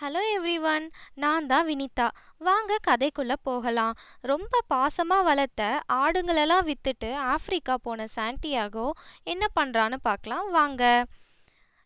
[0.00, 2.06] Hello everyone நான் தான் வினிதா.
[2.38, 3.94] வாங்க கதைக்குள்ளே போகலாம்.
[4.30, 8.84] ரொம்ப பாசமாக வளர்த்த ஆடுங்களெல்லாம் விற்றுட்டு ஆஃப்ரிக்கா போன சாண்டியாகோ
[9.24, 10.50] என்ன பண்ணுறான்னு பார்க்கலாம்.
[10.50, 10.82] வாங்க.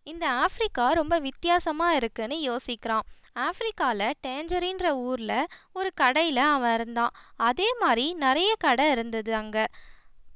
[0.07, 3.07] இந்த ஆஃப்ரிக்கா ரொம்ப வித்தியாசமாக இருக்குன்னு யோசிக்கிறான்.
[3.47, 7.15] ஆஃப்ரிக்காவில் டேஞ்சரின்ற ஊரில் ஒரு கடையில் அவன் இருந்தான்.
[7.37, 9.67] அதே மாதிரி நிறைய கடை இருந்தது அங்கே.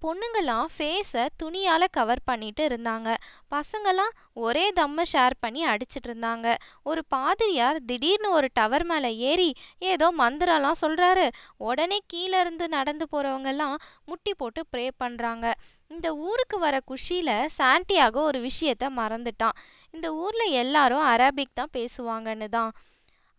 [0.04, 3.08] பொண்ணுங்கெல்லாம் ஃபேஸை துணியால் கவர் பண்ணிட்டு இருந்தாங்க.
[3.54, 4.12] பசங்கெல்லாம்
[4.46, 6.46] ஒரே தம்மை ஷேர் பண்ணி அடிச்சிட்டு இருந்தாங்க.
[6.90, 9.50] ஒரு பாதிரியார் திடீர்னு ஒரு டவர் மேலே ஏறி
[9.92, 11.26] ஏதோ மந்திரம்லாம் சொல்கிறாரு
[11.68, 13.76] உடனே கீழே இருந்து நடந்து போகிறவங்கெல்லாம்
[14.10, 15.46] முட்டி போட்டு ப்ரே பண்ணுறாங்க
[15.94, 19.58] இந்த ஊருக்கு வர குஷியில் சாண்டியாகோ ஒரு விஷயத்த மறந்துட்டான்.
[19.94, 22.72] இந்த ஊரில் எல்லாரும் அரபிக் தான் பேசுவாங்கன்னு தான்.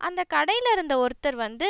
[0.00, 1.68] அந்த கடையில் இருந்த ஒருத்தர் வந்து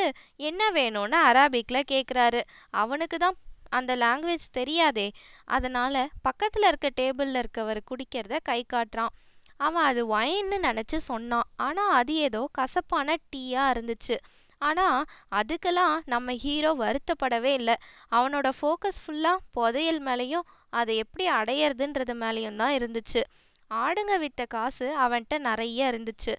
[0.48, 2.40] என்ன வேணும்னு அராபிக்கில் கேட்குறாரு
[2.82, 3.36] அவனுக்கு தான்
[3.68, 5.12] அந்த லாங்குவேஜ் தெரியாதே
[5.44, 9.14] அதனால் பக்கத்தில் இருக்க டேபிளில் இருக்கவர் குடிக்கிறத கை காட்டுறான்.
[9.56, 11.48] அவன் அது ஒயின்னு நினச்சி சொன்னான்.
[11.56, 14.16] ஆனால் அது ஏதோ கசப்பான டீயாக இருந்துச்சு.
[14.58, 17.74] ஆனால் அதுக்கெல்லாம் நம்ம ஹீரோ வருத்தப்படவே இல்லை.
[18.10, 23.22] அவனோட ஃபோக்கஸ் ஃபுல்லாக புதையல் மேலேயும் அதை எப்படி அடையிறதுன்றது மேலேயும் தான் இருந்துச்சு.
[23.70, 26.34] ஆடுங்க வித்த காசு அவன்கிட்ட நிறைய இருந்துச்சு.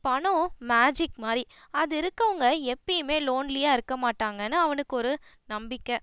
[0.00, 1.44] பணம் மேஜிக் மாதிரி.
[1.70, 5.98] அது இருக்கவங்க எப்பயுமே லோன்லியாக இருக்க மாட்டாங்கன்னு அவனுக்கு ஒரு நம்பிக்கை.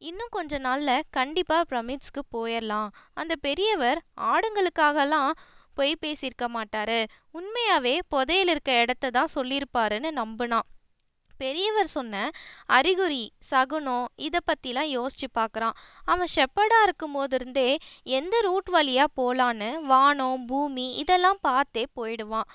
[0.00, 3.98] இன்னும் கொஞ்ச நாளில் கண்டிப்பாக பிரமிட்ஸ்க்கு போயிடலாம் அந்த பெரியவர்
[4.30, 5.32] ஆடுங்களுக்காகலாம்
[5.74, 7.00] பொய் பேசியிருக்க மாட்டாரு.
[7.32, 10.66] உண்மையாகவே புதையில் இருக்க இடத்த தான் சொல்லியிருப்பாருன்னு நம்பினான்.
[11.40, 12.14] பெரியவர் சொன்ன
[12.76, 17.68] அறிகுறி சகுனம் இதை பற்றிலாம் யோசிச்சு பார்க்குறான் அவன் ஷெப்பர்டாக இருக்கும் போது இருந்தே
[18.18, 22.50] எந்த ரூட் வழியாக போகலான்னு வானம் பூமி இதெல்லாம் பார்த்தே போயிடுவான்.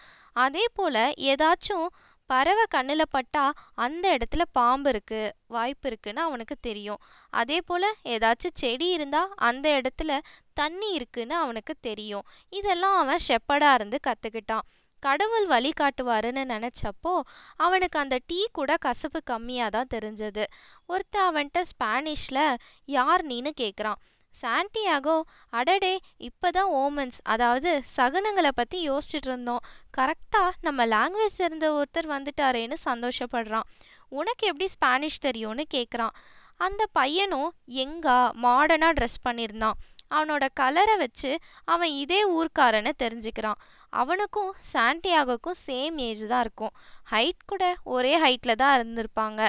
[0.45, 1.87] அதே போல் ஏதாச்சும்
[2.29, 3.43] பறவை கண்ணில் பட்டா
[3.75, 7.01] அந்த இடத்துல பாம்பு இருக்கு வாய்ப்பு இருக்குன்னு அவனுக்கு தெரியும்.
[7.33, 10.19] அதே போல் ஏதாச்சும் செடி இருந்தால் அந்த இடத்துல
[10.53, 12.25] தண்ணி இருக்குன்னு அவனுக்கு தெரியும்.
[12.49, 14.65] இதெல்லாம் அவன் ஷெப்படா இருந்து கற்றுக்கிட்டான்
[15.03, 17.13] கடவுள் வழிகாட்டுவாருன்னு நினச்சப்போ
[17.57, 20.43] அவனுக்கு அந்த டீ கூட கசப்பு கம்மியாக தான் தெரிஞ்சது.
[20.85, 22.43] ஒருத்தன் அவன்கிட்ட ஸ்பானிஷில்
[22.85, 23.51] யார் நீன்னு?
[23.61, 23.99] கேட்குறான்
[24.41, 25.15] சாண்டியாகோ
[25.49, 25.93] அடடே
[26.27, 29.65] இப்போதான் ஓமன்ஸ் அதாவது சகுனங்களை பற்றி யோசிச்சுட்டு இருந்தோம்.
[29.97, 33.67] கரெக்டாக நம்ம லாங்குவேஜ் இருந்த ஒருத்தர் வந்துட்டாரேன்னு சந்தோஷப்படுறான்.
[34.09, 36.15] உனக்கு எப்படி ஸ்பானிஷ் தெரியும்னு கேட்குறான்
[36.65, 37.49] அந்த பையனும்
[37.83, 39.79] எங்கா மாடர்னாக ட்ரெஸ் பண்ணியிருந்தான்.
[40.15, 41.31] அவனோட கலரை வச்சு
[41.65, 43.59] அவன் இதே ஊர்க்காரன்னு தெரிஞ்சுக்கிறான்.
[44.01, 46.73] அவனுக்கும் சாண்டியாகோக்கும் சேம் ஏஜ் தான் இருக்கும்.
[47.11, 49.41] ஹைட் கூட ஒரே ஹைட்டில் தான் இருந்திருப்பாங்க.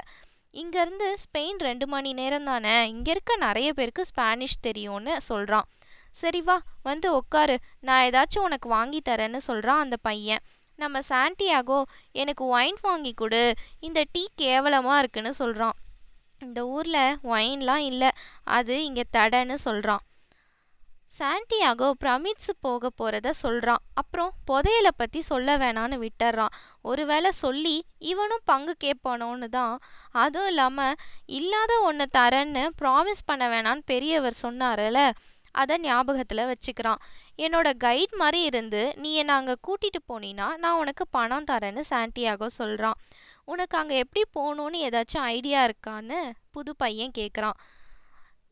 [0.60, 5.66] இங்கேருந்து ஸ்பெயின் ரெண்டு மணி நேரம் தானே இங்கே இருக்க நிறைய பேருக்கு ஸ்பானிஷ் தெரியும்னு சொல்கிறான்
[6.14, 10.42] சரி வா வந்து உட்காரு நான் ஏதாச்சும் உனக்கு வாங்கி தரேன்னு சொல்கிறான் அந்த பையன்.
[10.78, 11.78] நம்ம சாண்டியாகோ
[12.22, 13.42] எனக்கு ஒயின் வாங்கி கொடு.
[13.80, 15.76] இந்த டீ கேவலமாக இருக்குன்னு சொல்கிறான்
[16.38, 18.10] இந்த ஊரில் ஒயின்லாம் இல்லை.
[18.58, 20.02] அது இங்கே தடைன்னு சொல்கிறான்
[21.10, 26.54] சாண்டியாகோ பிரமிட்ஸு போக போகிறத சொல்கிறான் அப்புறம் புதையலை பற்றி சொல்ல வேணான்னு விட்டுறான்.
[26.90, 27.76] ஒருவேளை சொல்லி
[28.10, 29.76] இவனும் பங்கு கேட்பானோன்னு தான்.
[30.24, 30.98] அதுவும் இல்லாமல்
[31.38, 35.00] இல்லாத ஒன்று தரேன்னு ப்ராமிஸ் பண்ண வேணான்னு பெரியவர் சொன்னார்ல
[35.54, 37.00] அதை ஞாபகத்தில் வச்சுக்கிறான்.
[37.44, 42.98] என்னோட கைட் மாதிரி இருந்து நீ என்னை அங்கே கூட்டிகிட்டு போனீன்னா நான் உனக்கு பணம் தரேன்னு சாண்டியாகோ சொல்கிறான்
[43.52, 46.18] உனக்கு அங்கே எப்படி போகணுன்னு ஏதாச்சும் ஐடியா இருக்கான்னு
[46.54, 47.58] புது பையன் கேட்குறான்.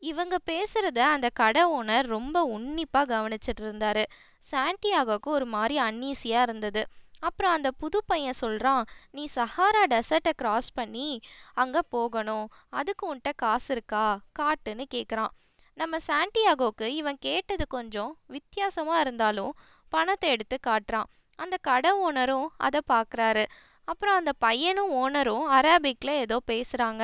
[0.09, 4.03] இவங்க பேசுகிறத அந்த கடை ஓனர் ரொம்ப உன்னிப்பாக கவனிச்சிட்டு இருந்தாரு
[4.51, 6.81] சாண்டியாகோக்கு ஒரு மாதிரி அன்னீசியாக இருந்தது.
[7.19, 11.09] அப்புறம் அந்த புது பையன் சொல்கிறான் நீ சஹாரா டெசர்ட்டை கிராஸ் பண்ணி
[11.53, 12.47] அங்கே போகணும்.
[12.79, 14.05] அதுக்கு உன்கிட்ட காசு இருக்கா?
[14.39, 15.33] காட்டுன்னு கேட்குறான்
[15.77, 19.53] நம்ம சாண்டியாகோக்கு இவன் கேட்டது கொஞ்சம் வித்தியாசமாக இருந்தாலும்
[19.93, 21.09] பணத்தை எடுத்து காட்டுறான்.
[21.39, 23.45] அந்த கடை ஓனரும் அதை பார்க்குறாரு
[23.87, 27.03] அப்புறம் அந்த பையனும் ஓனரும் அரபிக்கில் ஏதோ பேசுகிறாங்க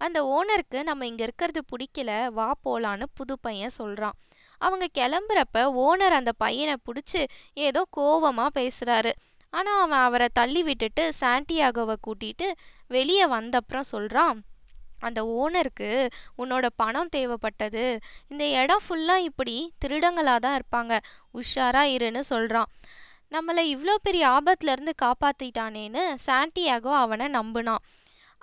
[0.00, 4.16] அந்த ஓனருக்கு நம்ம இங்கே இருக்கிறது பிடிக்கல வா போலான்னு புது பையன் சொல்கிறான்
[4.60, 7.22] அவங்க கிளம்புறப்ப ஓனர் அந்த பையனை பிடிச்சி
[7.68, 9.12] ஏதோ கோவமாக பேசுகிறாரு
[9.52, 12.48] ஆனால் அவன் அவரை தள்ளி விட்டுட்டு சாண்டியாகோவை கூட்டிகிட்டு
[12.90, 14.38] வெளியே வந்தப்புறம் சொல்கிறான்
[15.06, 15.88] அந்த ஓனருக்கு
[16.42, 17.84] உன்னோட பணம் தேவைப்பட்டது.
[18.28, 20.94] இந்த இடம் ஃபுல்லாக இப்படி திருடங்களாக தான் இருப்பாங்க.
[21.34, 22.70] உஷாராக இருன்னு சொல்கிறான்
[23.32, 27.84] நம்மளை இவ்வளோ பெரிய ஆபத்துலேருந்து காப்பாற்றிட்டானேன்னு சாண்டியாகோ அவனை நம்பினான்.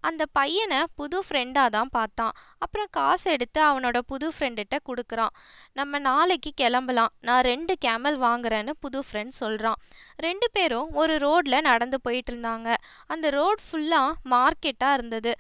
[0.10, 2.34] அந்த பையனை புது ஃப்ரெண்டாக தான் பார்த்தான்.
[2.64, 5.34] அப்புறம் காசு எடுத்து அவனோட புது ஃப்ரெண்டுகிட்ட கொடுக்குறான்.
[5.80, 7.14] நம்ம நாளைக்கு கிளம்பலாம்.
[7.28, 9.80] நான் ரெண்டு கேமல் வாங்குறேன்னு புது ஃப்ரெண்ட் சொல்கிறான்
[10.28, 12.70] ரெண்டு பேரும் ஒரு ரோட்டில் நடந்து போயிட்டு இருந்தாங்க.
[13.14, 15.34] அந்த ரோட் ஃபுல்லாக மார்க்கெட்டாக இருந்தது.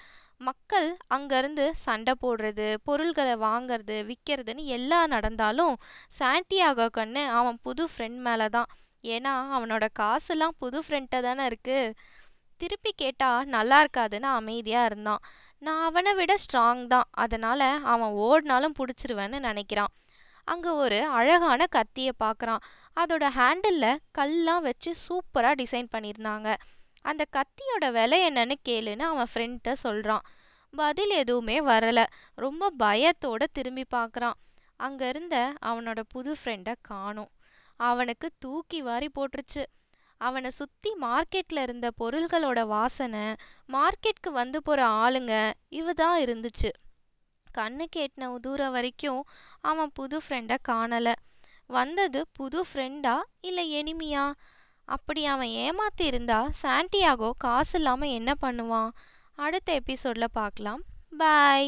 [0.48, 5.76] மக்கள் அங்கேருந்து சண்டை போடுறது பொருள்களை வாங்கிறது விற்கிறதுன்னு எல்லாம் நடந்தாலும்
[6.20, 8.70] சாண்டியாகோ கண்ணு அவன் புது ஃப்ரெண்ட் மேலே தான்
[9.16, 11.96] ஏன்னா அவனோட காசுலாம் புது ஃப்ரெண்ட்டை தானே இருக்குது
[12.58, 15.24] திருப்பி கேட்டால் நல்லா இருக்காதுன்னு அமைதியாக இருந்தான்.
[15.66, 17.08] நான் அவனை விட ஸ்ட்ராங் தான்.
[17.24, 19.94] அதனால் அவன் ஓடினாலும் பிடிச்சிருவேன்னு நினைக்கிறான்.
[20.48, 22.66] அங்கே ஒரு அழகான கத்தியை பார்க்குறான்
[23.02, 26.50] அதோட ஹேண்டிலில் கல்லாம் வச்சு சூப்பராக டிசைன் பண்ணியிருந்தாங்க.
[27.10, 30.26] அந்த கத்தியோட விலை என்னன்னு கேளுன்னு அவன் ஃப்ரெண்ட்ட சொல்கிறான்
[30.74, 32.00] பதில் எதுவுமே வரல.
[32.36, 34.38] ரொம்ப பயத்தோட திரும்பி பார்க்குறான்
[34.80, 37.32] அங்க இருந்த அவனோட புது ஃப்ரெண்டை காணோம்.
[37.80, 39.64] அவனுக்கு தூக்கி வாரி போட்டுருச்சு.
[40.22, 43.26] அவனை சுற்றி மார்க்கெட்டில் இருந்த பொருள்களோட வாசனை
[43.76, 45.34] மார்க்கெட்டுக்கு வந்து போகிற ஆளுங்க
[45.80, 46.72] இவ தான் இருந்துச்சு.
[47.48, 49.22] கண்ணுக்கு எட்டின தூரம் வரைக்கும்
[49.70, 51.16] அவன் புது ஃப்ரெண்டை காணலை.
[51.78, 53.16] வந்தது புது ஃப்ரெண்டா
[53.50, 54.26] இல்லை எனிமியா
[54.88, 58.92] அப்படி அவன் ஏமாத்தி இருந்தா சாண்டியாகோ காசு இல்லாமல் என்ன பண்ணுவான்?
[59.46, 60.82] அடுத்த எபிசோடில் பார்க்கலாம்.
[61.22, 61.66] பாய்